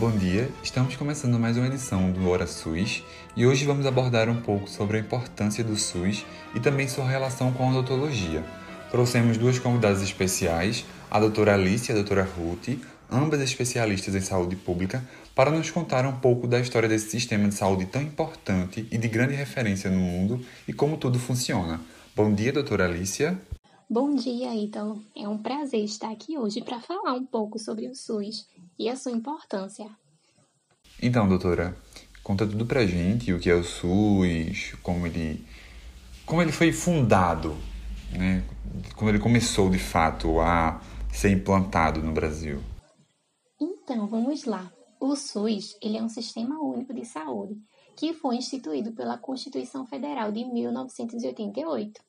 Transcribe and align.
Bom 0.00 0.12
dia, 0.12 0.48
estamos 0.62 0.96
começando 0.96 1.38
mais 1.38 1.58
uma 1.58 1.66
edição 1.66 2.10
do 2.10 2.26
Hora 2.30 2.46
SUS 2.46 3.04
e 3.36 3.46
hoje 3.46 3.66
vamos 3.66 3.84
abordar 3.84 4.30
um 4.30 4.40
pouco 4.40 4.66
sobre 4.66 4.96
a 4.96 5.00
importância 5.00 5.62
do 5.62 5.76
SUS 5.76 6.24
e 6.54 6.58
também 6.58 6.88
sua 6.88 7.06
relação 7.06 7.52
com 7.52 7.64
a 7.64 7.70
odontologia. 7.70 8.42
Trouxemos 8.90 9.36
duas 9.36 9.58
convidadas 9.58 10.00
especiais, 10.00 10.86
a 11.10 11.20
doutora 11.20 11.52
Alice 11.52 11.90
e 11.90 11.92
a 11.92 11.96
doutora 11.96 12.22
Ruth, 12.22 12.78
ambas 13.12 13.42
especialistas 13.42 14.14
em 14.14 14.22
saúde 14.22 14.56
pública, 14.56 15.04
para 15.34 15.50
nos 15.50 15.70
contar 15.70 16.06
um 16.06 16.12
pouco 16.12 16.46
da 16.46 16.58
história 16.58 16.88
desse 16.88 17.10
sistema 17.10 17.46
de 17.46 17.54
saúde 17.54 17.84
tão 17.84 18.00
importante 18.00 18.88
e 18.90 18.96
de 18.96 19.06
grande 19.06 19.34
referência 19.34 19.90
no 19.90 19.98
mundo 19.98 20.42
e 20.66 20.72
como 20.72 20.96
tudo 20.96 21.18
funciona. 21.18 21.78
Bom 22.16 22.32
dia, 22.32 22.54
doutora 22.54 22.86
Alicia. 22.86 23.38
Bom 23.92 24.14
dia, 24.14 24.54
Ítalo. 24.54 25.02
É 25.16 25.26
um 25.26 25.36
prazer 25.36 25.82
estar 25.82 26.12
aqui 26.12 26.38
hoje 26.38 26.62
para 26.62 26.78
falar 26.80 27.12
um 27.12 27.26
pouco 27.26 27.58
sobre 27.58 27.88
o 27.88 27.94
SUS 27.96 28.46
e 28.78 28.88
a 28.88 28.94
sua 28.94 29.10
importância. 29.10 29.90
Então, 31.02 31.28
doutora, 31.28 31.76
conta 32.22 32.46
tudo 32.46 32.64
pra 32.64 32.86
gente 32.86 33.32
o 33.32 33.40
que 33.40 33.50
é 33.50 33.54
o 33.56 33.64
SUS, 33.64 34.76
como 34.80 35.08
ele, 35.08 35.44
como 36.24 36.40
ele 36.40 36.52
foi 36.52 36.70
fundado, 36.70 37.56
né? 38.12 38.44
Como 38.94 39.10
ele 39.10 39.18
começou 39.18 39.68
de 39.68 39.80
fato 39.80 40.38
a 40.38 40.80
ser 41.12 41.32
implantado 41.32 42.00
no 42.00 42.12
Brasil. 42.12 42.62
Então, 43.60 44.06
vamos 44.06 44.44
lá. 44.44 44.72
O 45.00 45.16
SUS 45.16 45.76
ele 45.82 45.98
é 45.98 46.02
um 46.02 46.08
sistema 46.08 46.60
único 46.60 46.94
de 46.94 47.04
saúde 47.04 47.60
que 47.96 48.14
foi 48.14 48.36
instituído 48.36 48.92
pela 48.92 49.18
Constituição 49.18 49.84
Federal 49.84 50.30
de 50.30 50.44
1988 50.44 52.00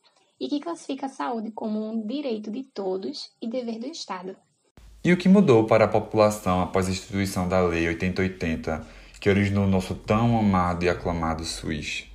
e 0.41 0.49
que 0.49 0.59
classifica 0.59 1.05
a 1.05 1.09
saúde 1.09 1.51
como 1.51 1.87
um 1.87 2.05
direito 2.05 2.49
de 2.49 2.63
todos 2.63 3.29
e 3.39 3.47
dever 3.47 3.77
do 3.77 3.85
Estado. 3.85 4.35
E 5.05 5.13
o 5.13 5.17
que 5.17 5.29
mudou 5.29 5.67
para 5.67 5.85
a 5.85 5.87
população 5.87 6.61
após 6.61 6.87
a 6.87 6.91
instituição 6.91 7.47
da 7.47 7.61
Lei 7.61 7.87
8080, 7.87 8.85
que 9.19 9.29
originou 9.29 9.65
o 9.65 9.69
nosso 9.69 9.93
tão 9.93 10.39
amado 10.39 10.83
e 10.83 10.89
aclamado 10.89 11.45
SUS? 11.45 12.07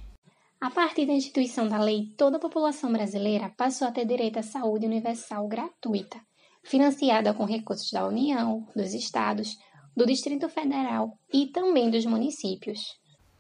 A 0.61 0.71
partir 0.71 1.07
da 1.07 1.13
instituição 1.13 1.69
da 1.69 1.79
lei, 1.79 2.15
toda 2.17 2.39
a 2.39 2.41
população 2.41 2.91
brasileira 2.91 3.53
passou 3.57 3.87
a 3.87 3.93
ter 3.93 4.05
direito 4.07 4.39
à 4.39 4.43
saúde 4.43 4.87
universal 4.87 5.47
gratuita, 5.47 6.19
financiada 6.65 7.33
com 7.33 7.45
recursos 7.45 7.91
da 7.93 8.07
União, 8.07 8.67
dos 8.75 8.93
estados, 8.93 9.57
do 9.97 10.05
Distrito 10.05 10.49
Federal 10.49 11.13
e 11.33 11.47
também 11.47 11.91
dos 11.91 12.05
municípios. 12.07 12.81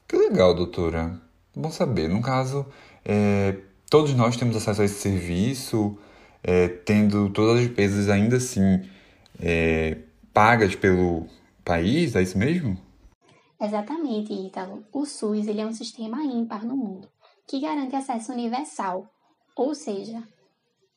Que 0.07 0.17
legal, 0.17 0.55
doutora. 0.55 1.20
Bom 1.55 1.70
saber. 1.70 2.09
No 2.09 2.23
caso, 2.23 2.67
é, 3.05 3.61
todos 3.91 4.15
nós 4.15 4.37
temos 4.37 4.56
acesso 4.56 4.83
a 4.83 4.84
esse 4.84 5.01
serviço, 5.01 5.98
é, 6.42 6.69
tendo 6.69 7.31
todas 7.31 7.59
as 7.59 7.67
despesas 7.67 8.09
ainda 8.09 8.37
assim 8.37 8.89
é, 9.41 9.98
pagas 10.33 10.75
pelo 10.75 11.27
país, 11.65 12.14
é 12.14 12.23
isso 12.23 12.39
mesmo? 12.39 12.79
Exatamente, 13.61 14.33
Ítalo. 14.33 14.84
O 14.92 15.07
SUS 15.07 15.47
ele 15.47 15.61
é 15.61 15.67
um 15.67 15.73
sistema 15.73 16.23
ímpar 16.23 16.64
no 16.64 16.77
mundo, 16.77 17.09
que 17.47 17.61
garante 17.61 17.97
acesso 17.97 18.33
universal, 18.33 19.11
ou 19.57 19.75
seja, 19.75 20.23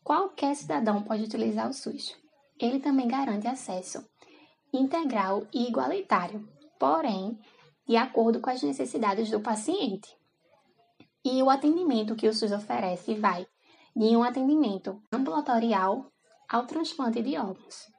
qualquer 0.04 0.56
cidadão 0.56 1.02
pode 1.04 1.24
utilizar 1.24 1.70
o 1.70 1.74
SUS. 1.74 2.16
Ele 2.60 2.80
também 2.80 3.08
garante 3.08 3.48
acesso 3.48 4.04
integral 4.72 5.48
e 5.54 5.68
igualitário, 5.68 6.48
porém, 6.78 7.40
de 7.88 7.98
acordo 7.98 8.40
com 8.40 8.50
as 8.50 8.62
necessidades 8.62 9.32
do 9.32 9.40
paciente. 9.40 10.16
E 11.26 11.44
o 11.44 11.50
atendimento 11.50 12.16
que 12.16 12.28
o 12.28 12.34
SUS 12.34 12.52
oferece 12.52 13.16
vai 13.16 13.46
de 13.96 14.16
um 14.16 14.24
atendimento 14.24 15.02
ambulatorial 15.12 16.06
ao 16.48 16.66
transplante 16.66 17.22
de 17.22 17.38
órgãos. 17.38 17.92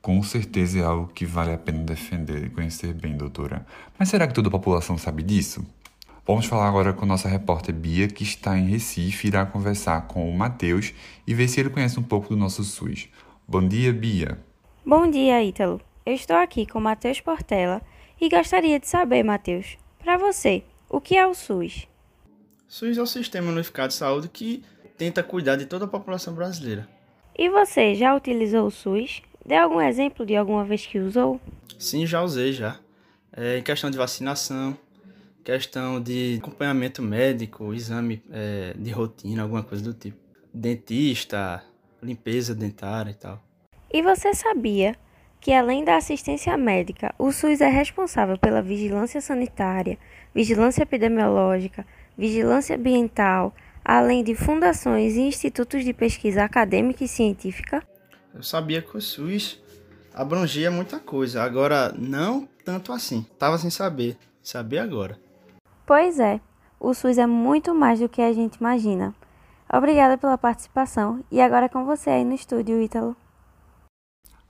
Com 0.00 0.22
certeza 0.22 0.78
é 0.78 0.84
algo 0.84 1.08
que 1.08 1.26
vale 1.26 1.52
a 1.52 1.58
pena 1.58 1.82
defender 1.82 2.44
e 2.44 2.50
conhecer 2.50 2.94
bem, 2.94 3.16
doutora. 3.16 3.66
Mas 3.98 4.08
será 4.08 4.26
que 4.26 4.34
toda 4.34 4.48
a 4.48 4.50
população 4.52 4.96
sabe 4.96 5.22
disso? 5.22 5.66
Vamos 6.24 6.46
falar 6.46 6.68
agora 6.68 6.92
com 6.92 7.04
nossa 7.04 7.28
repórter 7.28 7.74
Bia, 7.74 8.08
que 8.08 8.22
está 8.22 8.56
em 8.56 8.68
Recife 8.68 9.26
e 9.26 9.28
irá 9.28 9.44
conversar 9.44 10.06
com 10.08 10.28
o 10.28 10.36
Matheus 10.36 10.94
e 11.26 11.34
ver 11.34 11.48
se 11.48 11.60
ele 11.60 11.70
conhece 11.70 12.00
um 12.00 12.02
pouco 12.02 12.28
do 12.28 12.36
nosso 12.36 12.64
SUS. 12.64 13.08
Bom 13.46 13.66
dia, 13.66 13.92
Bia. 13.92 14.38
Bom 14.84 15.10
dia, 15.10 15.42
Ítalo. 15.42 15.80
Eu 16.04 16.14
estou 16.14 16.36
aqui 16.36 16.66
com 16.66 16.80
Matheus 16.80 17.20
Portela 17.20 17.82
e 18.20 18.28
gostaria 18.28 18.80
de 18.80 18.88
saber, 18.88 19.22
Matheus, 19.22 19.76
para 19.98 20.16
você, 20.16 20.64
o 20.88 21.00
que 21.00 21.16
é 21.16 21.26
o 21.26 21.34
SUS? 21.34 21.88
SUS 22.68 22.98
é 22.98 23.02
o 23.02 23.06
Sistema 23.06 23.50
Unificado 23.50 23.88
de 23.88 23.94
Saúde 23.94 24.28
que 24.28 24.62
tenta 24.96 25.22
cuidar 25.22 25.56
de 25.56 25.66
toda 25.66 25.84
a 25.84 25.88
população 25.88 26.34
brasileira. 26.34 26.88
E 27.38 27.48
você 27.48 27.94
já 27.94 28.14
utilizou 28.14 28.66
o 28.66 28.70
SUS? 28.70 29.22
Dê 29.44 29.56
algum 29.56 29.80
exemplo 29.80 30.24
de 30.24 30.34
alguma 30.34 30.64
vez 30.64 30.86
que 30.86 30.98
usou? 30.98 31.40
Sim, 31.78 32.06
já 32.06 32.22
usei 32.22 32.52
já. 32.52 32.78
É, 33.32 33.58
em 33.58 33.62
questão 33.62 33.90
de 33.90 33.98
vacinação, 33.98 34.76
questão 35.44 36.00
de 36.00 36.38
acompanhamento 36.42 37.02
médico, 37.02 37.74
exame 37.74 38.22
é, 38.30 38.74
de 38.76 38.90
rotina, 38.90 39.42
alguma 39.42 39.62
coisa 39.62 39.84
do 39.84 39.94
tipo. 39.94 40.16
Dentista, 40.52 41.62
limpeza 42.02 42.54
dentária 42.54 43.10
e 43.10 43.14
tal. 43.14 43.42
E 43.92 44.02
você 44.02 44.34
sabia 44.34 44.96
que, 45.46 45.52
além 45.52 45.84
da 45.84 45.96
assistência 45.96 46.56
médica, 46.56 47.14
o 47.16 47.30
SUS 47.30 47.60
é 47.60 47.68
responsável 47.68 48.36
pela 48.36 48.60
vigilância 48.60 49.20
sanitária, 49.20 49.96
vigilância 50.34 50.82
epidemiológica, 50.82 51.86
vigilância 52.18 52.74
ambiental, 52.74 53.54
além 53.84 54.24
de 54.24 54.34
fundações 54.34 55.14
e 55.14 55.20
institutos 55.20 55.84
de 55.84 55.92
pesquisa 55.92 56.42
acadêmica 56.42 57.04
e 57.04 57.06
científica? 57.06 57.80
Eu 58.34 58.42
sabia 58.42 58.82
que 58.82 58.96
o 58.96 59.00
SUS 59.00 59.62
abrangia 60.12 60.68
muita 60.68 60.98
coisa, 60.98 61.44
agora 61.44 61.94
não 61.96 62.48
tanto 62.64 62.92
assim. 62.92 63.24
Tava 63.38 63.56
sem 63.56 63.70
saber, 63.70 64.16
saber 64.42 64.80
agora. 64.80 65.16
Pois 65.86 66.18
é, 66.18 66.40
o 66.80 66.92
SUS 66.92 67.18
é 67.18 67.26
muito 67.26 67.72
mais 67.72 68.00
do 68.00 68.08
que 68.08 68.20
a 68.20 68.32
gente 68.32 68.56
imagina. 68.56 69.14
Obrigada 69.72 70.18
pela 70.18 70.36
participação 70.36 71.24
e 71.30 71.40
agora 71.40 71.66
é 71.66 71.68
com 71.68 71.84
você 71.84 72.10
aí 72.10 72.24
no 72.24 72.34
estúdio, 72.34 72.82
Ítalo. 72.82 73.16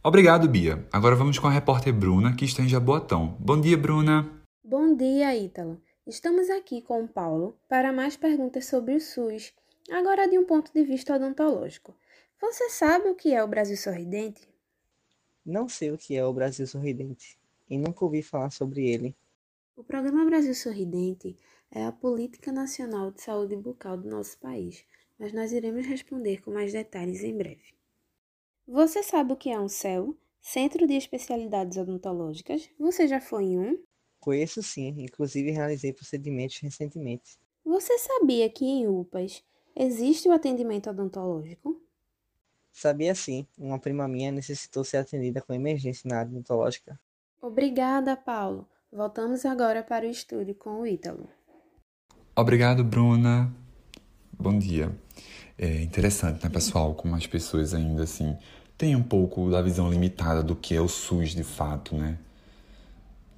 Obrigado, 0.07 0.49
Bia. 0.49 0.87
Agora 0.93 1.17
vamos 1.17 1.37
com 1.37 1.49
a 1.49 1.51
repórter 1.51 1.93
Bruna, 1.93 2.33
que 2.37 2.45
está 2.45 2.63
em 2.63 2.69
Jaboatão. 2.69 3.37
Bom 3.41 3.61
dia, 3.61 3.77
Bruna. 3.77 4.41
Bom 4.63 4.95
dia, 4.95 5.35
Ítalo. 5.35 5.83
Estamos 6.07 6.49
aqui 6.49 6.81
com 6.81 7.03
o 7.03 7.09
Paulo 7.09 7.59
para 7.69 7.93
mais 7.93 8.17
perguntas 8.17 8.67
sobre 8.67 8.95
o 8.95 9.01
SUS, 9.01 9.53
agora 9.91 10.31
de 10.31 10.39
um 10.39 10.45
ponto 10.45 10.73
de 10.73 10.85
vista 10.85 11.17
odontológico. 11.17 11.93
Você 12.41 12.71
sabe 12.71 13.09
o 13.09 13.17
que 13.17 13.35
é 13.35 13.43
o 13.43 13.49
Brasil 13.49 13.77
Sorridente? 13.77 14.49
Não 15.45 15.69
sei 15.69 15.91
o 15.91 15.99
que 15.99 16.15
é 16.15 16.25
o 16.25 16.33
Brasil 16.33 16.69
Sorridente 16.69 17.37
e 17.69 17.77
nunca 17.77 18.05
ouvi 18.05 18.23
falar 18.23 18.51
sobre 18.51 18.89
ele. 18.89 19.13
O 19.75 19.83
Programa 19.83 20.25
Brasil 20.25 20.55
Sorridente 20.55 21.37
é 21.69 21.85
a 21.85 21.91
política 21.91 22.53
nacional 22.53 23.11
de 23.11 23.23
saúde 23.23 23.57
bucal 23.57 23.97
do 23.97 24.09
nosso 24.09 24.39
país, 24.39 24.85
mas 25.19 25.33
nós 25.33 25.51
iremos 25.51 25.85
responder 25.85 26.43
com 26.43 26.53
mais 26.53 26.73
detalhes 26.73 27.25
em 27.25 27.37
breve. 27.37 27.76
Você 28.69 29.01
sabe 29.01 29.33
o 29.33 29.37
que 29.37 29.49
é 29.49 29.61
um 29.61 29.69
CEL? 29.69 30.17
Centro 30.41 30.89
de 30.89 30.95
Especialidades 30.95 31.79
Odontológicas? 31.79 32.69
Você 32.81 33.07
já 33.07 33.21
foi 33.21 33.45
em 33.45 33.59
um? 33.59 33.79
Conheço 34.19 34.61
sim, 34.61 34.89
inclusive 34.99 35.53
realizei 35.53 35.93
procedimentos 35.93 36.59
recentemente. 36.59 37.39
Você 37.65 37.97
sabia 37.97 38.51
que 38.51 38.65
em 38.65 38.89
UPAs 38.89 39.45
existe 39.75 40.29
o 40.29 40.33
atendimento 40.33 40.91
odontológico? 40.91 41.81
Sabia 42.73 43.15
sim, 43.15 43.47
uma 43.57 43.79
prima 43.79 44.09
minha 44.09 44.33
necessitou 44.33 44.83
ser 44.83 44.97
atendida 44.97 45.41
com 45.41 45.55
emergência 45.55 46.09
na 46.09 46.19
área 46.19 46.31
odontológica. 46.33 46.99
Obrigada, 47.41 48.17
Paulo. 48.17 48.69
Voltamos 48.93 49.47
agora 49.47 49.85
para 49.85 50.07
o 50.07 50.11
estúdio 50.11 50.57
com 50.57 50.81
o 50.81 50.87
Ítalo. 50.87 51.29
Obrigado, 52.35 52.83
Bruna. 52.83 53.55
Bom 54.37 54.59
dia. 54.59 54.93
É 55.59 55.81
interessante, 55.81 56.45
né, 56.45 56.51
pessoal, 56.51 56.93
como 56.95 57.17
as 57.17 57.27
pessoas 57.27 57.73
ainda 57.73 58.03
assim 58.03 58.37
têm 58.77 58.95
um 58.95 59.03
pouco 59.03 59.51
da 59.51 59.63
visão 59.63 59.91
limitada 59.91 60.43
do 60.43 60.55
que 60.55 60.75
é 60.75 60.81
o 60.83 60.89
SUS 60.89 61.31
de 61.31 61.43
fato, 61.43 61.97
né? 61.97 62.19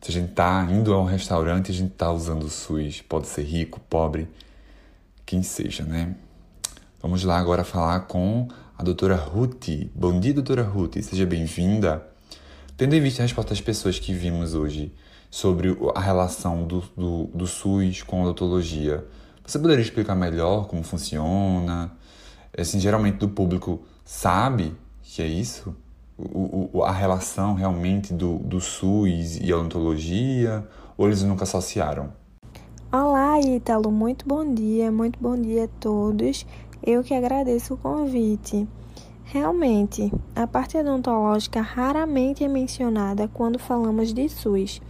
Se 0.01 0.11
a 0.11 0.15
gente 0.15 0.33
tá 0.33 0.67
indo 0.69 0.93
a 0.93 1.01
um 1.01 1.05
restaurante, 1.05 1.71
a 1.71 1.75
gente 1.75 1.91
tá 1.91 2.11
usando 2.11 2.43
o 2.43 2.51
SUS, 2.51 3.03
pode 3.03 3.29
ser 3.29 3.43
rico, 3.43 3.79
pobre, 3.89 4.29
quem 5.25 5.45
seja, 5.45 5.85
né? 5.85 6.17
Vamos 7.01 7.23
lá 7.23 7.39
agora 7.39 7.63
falar 7.63 8.01
com 8.01 8.49
a 8.77 8.83
doutora 8.83 9.15
Ruth. 9.15 9.69
Bom 9.95 10.19
dia, 10.19 10.35
doutora 10.35 10.65
Ruth, 10.65 10.97
seja 11.01 11.25
bem-vinda. 11.25 12.05
Tendo 12.77 12.97
em 12.97 13.01
vista 13.01 13.23
a 13.23 13.27
resposta 13.27 13.51
das 13.51 13.61
pessoas 13.61 14.01
que 14.01 14.13
vimos 14.13 14.55
hoje 14.55 14.93
sobre 15.31 15.77
a 15.95 16.01
relação 16.01 16.67
do, 16.67 16.81
do, 16.97 17.25
do 17.33 17.47
SUS 17.47 18.03
com 18.03 18.21
a 18.21 18.25
odontologia, 18.25 19.07
você 19.47 19.57
poderia 19.57 19.83
explicar 19.83 20.17
melhor 20.17 20.67
como 20.67 20.83
funciona? 20.83 21.97
Assim, 22.57 22.81
geralmente 22.81 23.17
do 23.17 23.29
público 23.29 23.81
sabe 24.05 24.75
que 25.03 25.23
é 25.23 25.27
isso? 25.27 25.75
O, 26.19 26.71
o, 26.73 26.83
a 26.83 26.91
relação 26.91 27.55
realmente 27.55 28.13
do, 28.13 28.39
do 28.39 28.61
SUS 28.61 29.39
e 29.41 29.53
a 29.53 29.57
odontologia? 29.57 30.67
Ou 30.97 31.07
eles 31.07 31.23
nunca 31.23 31.45
associaram? 31.45 32.13
Olá, 32.91 33.39
Ítalo. 33.41 33.91
Muito 33.91 34.27
bom 34.27 34.53
dia, 34.53 34.91
muito 34.91 35.19
bom 35.21 35.37
dia 35.37 35.65
a 35.65 35.69
todos. 35.81 36.47
Eu 36.83 37.05
que 37.05 37.15
agradeço 37.15 37.75
o 37.75 37.77
convite. 37.77 38.67
Realmente, 39.25 40.13
a 40.35 40.47
parte 40.47 40.77
odontológica 40.77 41.61
raramente 41.61 42.43
é 42.43 42.49
mencionada 42.49 43.29
quando 43.29 43.59
falamos 43.59 44.13
de 44.13 44.29
SUS. 44.29 44.81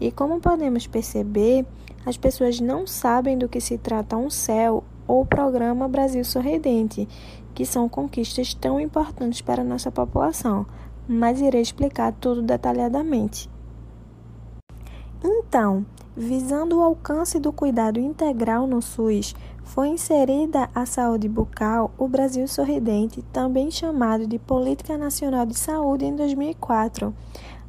E 0.00 0.10
como 0.10 0.40
podemos 0.40 0.86
perceber, 0.86 1.66
as 2.04 2.16
pessoas 2.16 2.58
não 2.58 2.86
sabem 2.86 3.38
do 3.38 3.48
que 3.48 3.60
se 3.60 3.78
trata 3.78 4.16
um 4.16 4.30
CEL 4.30 4.82
ou 5.06 5.24
Programa 5.26 5.88
Brasil 5.88 6.24
Sorridente, 6.24 7.08
que 7.54 7.66
são 7.66 7.88
conquistas 7.88 8.54
tão 8.54 8.80
importantes 8.80 9.40
para 9.40 9.64
nossa 9.64 9.90
população, 9.90 10.66
mas 11.08 11.40
irei 11.40 11.60
explicar 11.60 12.12
tudo 12.12 12.42
detalhadamente. 12.42 13.50
Então, 15.24 15.84
visando 16.16 16.78
o 16.78 16.82
alcance 16.82 17.38
do 17.38 17.52
cuidado 17.52 18.00
integral 18.00 18.66
no 18.66 18.82
SUS, 18.82 19.34
foi 19.62 19.88
inserida 19.88 20.68
a 20.74 20.84
saúde 20.84 21.28
bucal, 21.28 21.92
o 21.96 22.08
Brasil 22.08 22.46
Sorridente, 22.48 23.22
também 23.32 23.70
chamado 23.70 24.26
de 24.26 24.38
Política 24.38 24.98
Nacional 24.98 25.46
de 25.46 25.58
Saúde, 25.58 26.04
em 26.04 26.16
2004. 26.16 27.14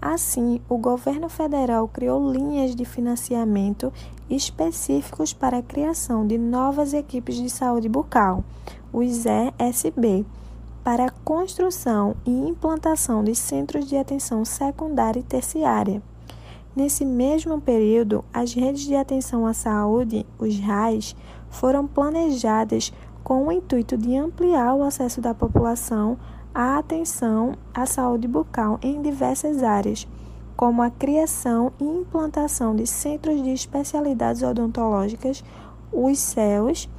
Assim, 0.01 0.59
o 0.68 0.77
governo 0.77 1.29
federal 1.29 1.88
criou 1.88 2.29
linhas 2.29 2.75
de 2.75 2.83
financiamento 2.83 3.94
específicos 4.30 5.34
para 5.34 5.58
a 5.58 5.64
criação 5.64 6.25
de 6.25 6.38
novas 6.38 6.94
equipes 6.94 7.36
de 7.36 7.50
saúde 7.50 7.90
bucal, 7.90 8.44
os 8.92 9.25
ESB, 9.25 10.25
para 10.84 11.06
a 11.06 11.12
construção 11.12 12.16
e 12.25 12.31
implantação 12.31 13.24
de 13.24 13.34
centros 13.36 13.88
de 13.88 13.96
atenção 13.96 14.44
secundária 14.44 15.20
e 15.20 15.24
terciária. 15.24 16.02
Nesse 16.75 17.06
mesmo 17.06 17.62
período, 17.62 18.25
as 18.34 18.54
redes 18.54 18.81
de 18.81 18.96
atenção 18.96 19.46
à 19.46 19.54
saúde, 19.54 20.25
os 20.40 20.60
RAIs, 20.60 21.16
foram 21.50 21.86
planejadas 21.86 22.92
com 23.24 23.48
o 23.48 23.52
intuito 23.52 23.96
de 23.96 24.18
ampliar 24.18 24.74
o 24.74 24.84
acesso 24.84 25.22
da 25.22 25.34
população 25.34 26.18
à 26.54 26.78
atenção 26.78 27.56
à 27.74 27.86
saúde 27.86 28.28
bucal 28.28 28.80
em 28.81 29.02
diversas 29.02 29.64
áreas, 29.64 30.08
como 30.55 30.81
a 30.81 30.89
criação 30.89 31.71
e 31.79 31.83
implantação 31.83 32.75
de 32.75 32.85
centros 32.88 33.41
de 33.41 33.51
especialidades 33.51 34.44
odontológicas, 34.44 35.44
os 35.91 36.19
CELs, 36.19 36.89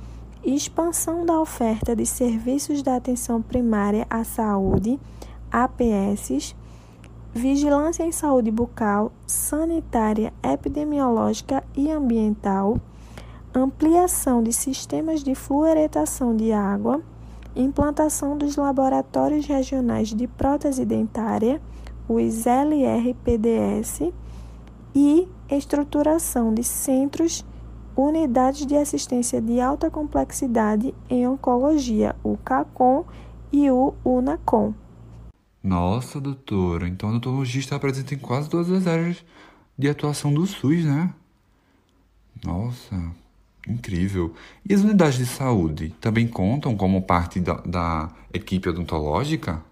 expansão 0.45 1.25
da 1.25 1.41
oferta 1.41 1.97
de 1.97 2.05
serviços 2.05 2.83
da 2.83 2.97
atenção 2.97 3.41
primária 3.41 4.07
à 4.11 4.25
saúde, 4.25 4.99
APS, 5.51 6.55
vigilância 7.33 8.05
em 8.05 8.13
saúde 8.13 8.51
bucal, 8.51 9.13
sanitária, 9.27 10.33
epidemiológica 10.43 11.65
e 11.77 11.91
ambiental 11.91 12.79
ampliação 13.55 14.43
de 14.43 14.53
sistemas 14.53 15.23
de 15.23 15.35
fluoretação 15.35 16.35
de 16.35 16.53
água, 16.53 17.01
implantação 17.55 18.37
dos 18.37 18.57
laboratórios 18.57 19.47
regionais 19.47 20.09
de 20.09 20.27
prótese 20.27 20.85
dentária, 20.85 21.63
os 22.09 22.47
LRPDS, 22.47 24.13
e 24.95 25.29
estruturação 25.51 26.55
de 26.55 26.63
centros, 26.63 27.45
unidades 27.97 28.65
de 28.67 28.77
assistência 28.77 29.41
de 29.41 29.61
alta 29.61 29.91
complexidade 29.91 30.95
em 31.11 31.27
oncologia, 31.27 32.15
o 32.23 32.37
CACOM 32.37 33.05
e 33.53 33.71
o 33.71 33.95
UNACOM. 34.05 34.73
Nossa, 35.63 36.21
doutora, 36.21 36.87
então 36.87 37.09
a 37.09 37.13
odontologia 37.13 37.61
está 37.61 37.79
presente 37.79 38.15
em 38.15 38.19
quase 38.19 38.49
todas 38.49 38.71
as 38.71 38.87
áreas 38.87 39.25
de 39.77 39.89
atuação 39.89 40.33
do 40.33 40.47
SUS, 40.47 40.85
né? 40.85 41.13
Nossa, 42.45 42.95
Incrível. 43.67 44.35
E 44.69 44.75
as 44.75 44.83
unidades 44.83 45.19
de 45.19 45.27
saúde 45.27 45.95
também 46.01 46.29
contam 46.29 46.77
como 46.77 47.03
parte 47.03 47.41
da, 47.41 47.55
da 47.55 48.11
equipe 48.33 48.69
odontológica? 48.69 49.63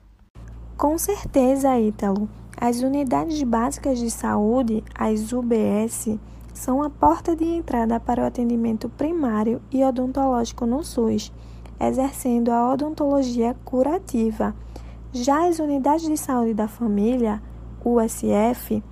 Com 0.77 0.99
certeza, 0.99 1.79
Ítalo. 1.79 2.29
As 2.57 2.81
unidades 2.81 3.43
básicas 3.43 3.99
de 3.99 4.11
saúde, 4.11 4.85
as 4.95 5.33
UBS, 5.33 6.19
são 6.55 6.83
a 6.83 6.91
porta 6.91 7.35
de 7.35 7.45
entrada 7.45 7.99
para 7.99 8.23
o 8.23 8.27
atendimento 8.27 8.89
primário 8.89 9.61
e 9.71 9.83
odontológico 9.83 10.67
no 10.67 10.85
SUS, 10.85 11.33
exercendo 11.81 12.51
a 12.51 12.73
odontologia 12.73 13.57
curativa. 13.65 14.55
Já 15.13 15.49
as 15.49 15.59
unidades 15.59 16.07
de 16.07 16.17
saúde 16.17 16.55
da 16.55 16.69
família, 16.69 17.43
USF, 17.85 18.83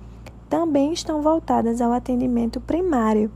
também 0.49 0.91
estão 0.91 1.21
voltadas 1.21 1.81
ao 1.81 1.93
atendimento 1.93 2.59
primário 2.59 3.31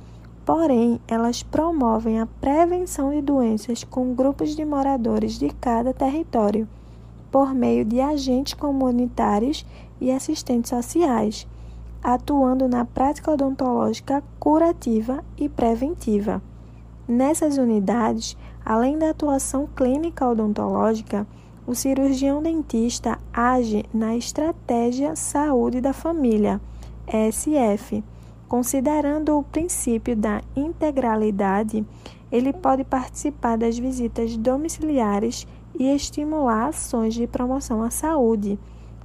porém 0.46 1.02
elas 1.08 1.42
promovem 1.42 2.20
a 2.20 2.28
prevenção 2.28 3.10
de 3.10 3.22
doenças 3.22 3.84
com 3.84 4.14
grupos 4.14 4.56
de 4.56 4.64
moradores 4.64 5.40
de 5.40 5.50
cada 5.50 5.92
território, 5.92 6.68
por 7.36 7.54
meio 7.54 7.84
de 7.84 8.00
agentes 8.00 8.54
comunitários 8.54 9.66
e 10.00 10.10
assistentes 10.10 10.70
sociais, 10.70 11.46
atuando 12.02 12.66
na 12.66 12.86
prática 12.86 13.30
odontológica 13.30 14.24
curativa 14.40 15.22
e 15.38 15.50
preventiva. 15.50 16.42
Nessas 17.06 17.58
unidades, 17.58 18.38
além 18.64 18.98
da 18.98 19.10
atuação 19.10 19.68
clínica 19.76 20.26
odontológica, 20.26 21.28
o 21.68 21.76
cirurgião 21.76 22.42
dentista 22.42 23.20
age 23.34 23.84
na 23.94 24.16
Estratégia 24.16 25.14
Saúde 25.14 25.82
da 25.82 25.92
Família, 25.92 26.62
SF 27.06 28.02
Considerando 28.48 29.38
o 29.38 29.44
princípio 29.44 30.16
da 30.16 30.42
integralidade, 30.56 31.86
ele 32.32 32.54
pode 32.54 32.84
participar 32.84 33.58
das 33.58 33.78
visitas 33.78 34.38
domiciliares 34.38 35.48
e 35.80 35.94
estimular 35.96 36.68
ações 36.68 37.14
de 37.14 37.28
promoção 37.28 37.82
à 37.82 37.90
saúde. 37.90 38.60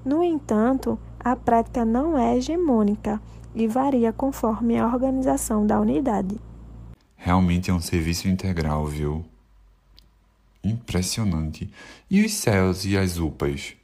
No 0.05 0.23
entanto, 0.23 0.99
a 1.19 1.37
prática 1.37 1.85
não 1.85 2.17
é 2.17 2.37
hegemônica 2.37 3.21
e 3.55 3.67
varia 3.67 4.13
conforme 4.13 4.79
a 4.79 4.87
organização 4.87 5.67
da 5.67 5.81
unidade. 5.81 6.37
Realmente 7.17 7.71
é 7.71 7.75
um 7.75 7.81
serviço 7.81 8.29
integral, 8.29 8.87
viu? 8.87 9.25
Impressionante. 10.65 11.71
E 12.11 12.25
os 12.25 12.33
céus 12.33 12.85
e 12.85 12.97
as 12.97 13.19
UPAs? 13.19 13.77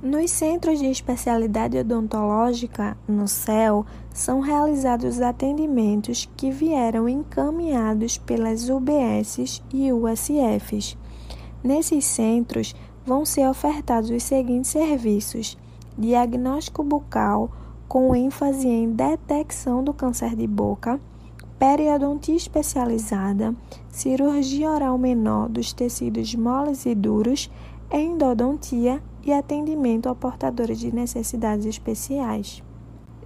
Nos 0.00 0.30
centros 0.30 0.78
de 0.78 0.86
especialidade 0.86 1.76
odontológica, 1.76 2.96
no 3.06 3.26
CEL, 3.26 3.84
são 4.14 4.38
realizados 4.38 5.20
atendimentos 5.20 6.28
que 6.36 6.52
vieram 6.52 7.08
encaminhados 7.08 8.16
pelas 8.16 8.68
UBSs 8.68 9.60
e 9.72 9.92
USFs. 9.92 10.96
Nesses 11.62 12.04
centros 12.04 12.74
vão 13.04 13.24
ser 13.24 13.48
ofertados 13.48 14.10
os 14.10 14.22
seguintes 14.22 14.70
serviços: 14.70 15.58
diagnóstico 15.96 16.82
bucal, 16.82 17.50
com 17.88 18.14
ênfase 18.14 18.68
em 18.68 18.90
detecção 18.90 19.82
do 19.82 19.94
câncer 19.94 20.36
de 20.36 20.46
boca, 20.46 21.00
periodontia 21.58 22.36
especializada, 22.36 23.54
cirurgia 23.88 24.70
oral 24.70 24.96
menor 24.98 25.48
dos 25.48 25.72
tecidos 25.72 26.34
moles 26.34 26.86
e 26.86 26.94
duros, 26.94 27.50
endodontia 27.90 29.02
e 29.24 29.32
atendimento 29.32 30.08
a 30.08 30.14
portadores 30.14 30.78
de 30.78 30.94
necessidades 30.94 31.66
especiais. 31.66 32.62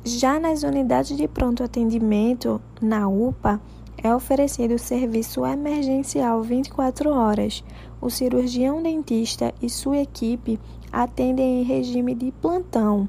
Já 0.05 0.41
nas 0.41 0.63
unidades 0.63 1.17
de 1.17 1.29
pronto 1.29 1.63
atendimento, 1.63 2.61
na 2.81 3.09
UPA, 3.09 3.61
é 4.03 4.15
oferecido 4.15 4.79
serviço 4.79 5.47
emergencial 5.47 6.43
24 6.43 7.11
horas. 7.11 7.63
O 8.01 8.11
cirurgião 8.11 8.83
dentista 8.83 9.55
e 9.63 9.71
sua 9.71 9.99
equipe 9.99 10.59
atendem 10.91 11.61
em 11.61 11.65
regime 11.65 12.15
de 12.15 12.33
plantão. 12.33 13.09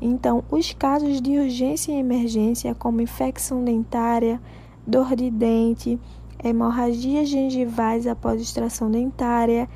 Então, 0.00 0.44
os 0.50 0.72
casos 0.74 1.20
de 1.20 1.38
urgência 1.38 1.92
e 1.92 1.98
emergência, 1.98 2.74
como 2.74 3.00
infecção 3.00 3.64
dentária, 3.64 4.40
dor 4.86 5.16
de 5.16 5.30
dente, 5.30 5.98
hemorragias 6.42 7.28
gengivais 7.28 8.06
após 8.06 8.40
extração 8.40 8.90
dentária, 8.90 9.68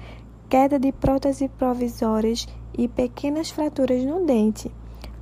queda 0.50 0.78
de 0.78 0.92
próteses 0.92 1.48
provisórias 1.58 2.46
e 2.76 2.87
pequenas 2.87 3.50
fraturas 3.50 4.04
no 4.04 4.26
dente, 4.26 4.70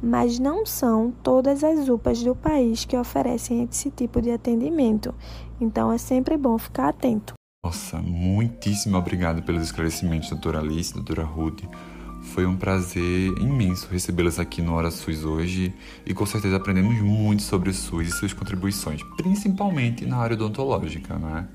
mas 0.02 0.38
não 0.38 0.64
são 0.66 1.12
todas 1.22 1.64
as 1.64 1.88
UPAs 1.88 2.22
do 2.22 2.34
país 2.34 2.84
que 2.84 2.96
oferecem 2.96 3.62
esse 3.64 3.90
tipo 3.90 4.20
de 4.20 4.30
atendimento, 4.30 5.14
então 5.60 5.92
é 5.92 5.98
sempre 5.98 6.36
bom 6.36 6.56
ficar 6.58 6.88
atento. 6.88 7.34
Nossa, 7.64 7.98
muitíssimo 7.98 8.96
obrigado 8.96 9.42
pelos 9.42 9.64
esclarecimentos, 9.64 10.30
doutora 10.30 10.60
Alice, 10.60 10.94
doutora 10.94 11.24
Ruth. 11.24 11.64
Foi 12.22 12.46
um 12.46 12.56
prazer 12.56 13.32
imenso 13.38 13.88
recebê-las 13.90 14.38
aqui 14.38 14.60
no 14.60 14.74
Hora 14.74 14.90
SUS 14.90 15.24
hoje 15.24 15.74
e 16.04 16.14
com 16.14 16.26
certeza 16.26 16.56
aprendemos 16.56 17.00
muito 17.00 17.42
sobre 17.42 17.70
o 17.70 17.74
SUS 17.74 18.08
e 18.08 18.12
suas 18.12 18.32
contribuições, 18.32 19.00
principalmente 19.16 20.04
na 20.06 20.16
área 20.16 20.34
odontológica, 20.34 21.18
não 21.18 21.38
é? 21.38 21.46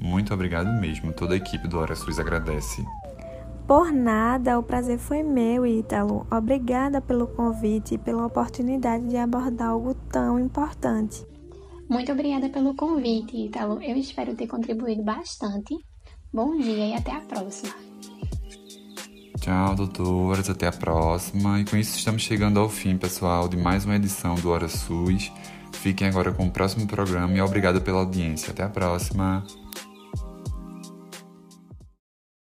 Muito 0.00 0.32
obrigado 0.34 0.68
mesmo, 0.80 1.12
toda 1.12 1.34
a 1.34 1.36
equipe 1.36 1.66
do 1.66 1.78
Hora 1.78 1.94
SUS 1.94 2.18
agradece. 2.18 2.84
Por 3.66 3.92
nada, 3.92 4.58
o 4.58 4.62
prazer 4.62 4.96
foi 4.96 5.24
meu, 5.24 5.66
Ítalo. 5.66 6.24
Obrigada 6.30 7.00
pelo 7.00 7.26
convite 7.26 7.94
e 7.94 7.98
pela 7.98 8.24
oportunidade 8.24 9.08
de 9.08 9.16
abordar 9.16 9.70
algo 9.70 9.92
tão 10.08 10.38
importante. 10.38 11.26
Muito 11.88 12.12
obrigada 12.12 12.48
pelo 12.48 12.76
convite, 12.76 13.36
Ítalo. 13.36 13.82
Eu 13.82 13.96
espero 13.96 14.36
ter 14.36 14.46
contribuído 14.46 15.02
bastante. 15.02 15.74
Bom 16.32 16.56
dia 16.56 16.86
e 16.86 16.94
até 16.94 17.10
a 17.10 17.20
próxima. 17.20 17.74
Tchau, 19.40 19.74
doutoras. 19.74 20.48
Até 20.48 20.68
a 20.68 20.72
próxima. 20.72 21.60
E 21.60 21.64
com 21.64 21.76
isso 21.76 21.98
estamos 21.98 22.22
chegando 22.22 22.60
ao 22.60 22.68
fim, 22.68 22.96
pessoal, 22.96 23.48
de 23.48 23.56
mais 23.56 23.84
uma 23.84 23.96
edição 23.96 24.36
do 24.36 24.50
Hora 24.50 24.68
SUS. 24.68 25.32
Fiquem 25.72 26.06
agora 26.06 26.32
com 26.32 26.46
o 26.46 26.50
próximo 26.50 26.86
programa 26.86 27.36
e 27.36 27.40
obrigado 27.40 27.80
pela 27.80 27.98
audiência. 27.98 28.52
Até 28.52 28.62
a 28.62 28.68
próxima. 28.68 29.44